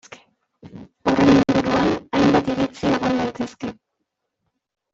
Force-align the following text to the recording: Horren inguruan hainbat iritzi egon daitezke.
Horren 1.11 1.29
inguruan 1.41 1.91
hainbat 2.21 2.49
iritzi 2.55 2.89
egon 2.93 3.21
daitezke. 3.23 3.71